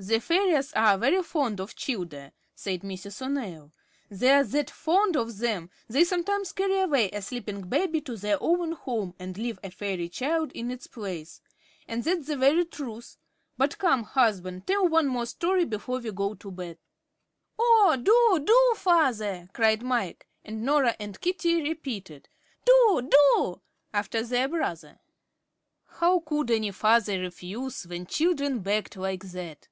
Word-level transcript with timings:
"The 0.00 0.20
fairies 0.20 0.72
are 0.74 0.96
very 0.96 1.24
fond 1.24 1.60
of 1.60 1.74
childer," 1.74 2.30
said 2.54 2.82
Mrs. 2.82 3.20
O'Neil. 3.20 3.72
"They 4.08 4.30
are 4.30 4.44
that 4.44 4.70
fond 4.70 5.16
of 5.16 5.38
them, 5.38 5.70
they 5.88 6.04
sometimes 6.04 6.52
carry 6.52 6.78
away 6.78 7.10
a 7.10 7.20
sleeping 7.20 7.62
baby 7.62 8.00
to 8.02 8.16
their 8.16 8.40
own 8.40 8.70
home 8.70 9.14
and 9.18 9.36
leave 9.36 9.58
a 9.64 9.72
fairy 9.72 10.08
child 10.08 10.52
in 10.52 10.70
its 10.70 10.86
place. 10.86 11.40
And 11.88 12.04
that's 12.04 12.28
the 12.28 12.36
very 12.36 12.64
truth. 12.64 13.16
But 13.56 13.78
come, 13.78 14.04
husband, 14.04 14.68
tell 14.68 14.86
one 14.86 15.08
more 15.08 15.26
story 15.26 15.64
before 15.64 15.98
we 15.98 16.12
go 16.12 16.34
to 16.36 16.50
bed." 16.52 16.78
"Oh, 17.58 17.98
do, 18.00 18.44
do, 18.46 18.74
father!" 18.78 19.48
cried 19.52 19.82
Mike, 19.82 20.28
and 20.44 20.62
Norah 20.62 20.94
and 21.00 21.20
Katie 21.20 21.60
repeated, 21.60 22.28
"Do, 22.64 23.08
do," 23.34 23.62
after 23.92 24.22
their 24.22 24.46
brother. 24.46 25.00
How 25.86 26.20
could 26.20 26.52
any 26.52 26.70
father 26.70 27.18
refuse 27.18 27.84
when 27.84 28.06
children 28.06 28.60
begged 28.60 28.94
like 28.94 29.24
that? 29.32 29.66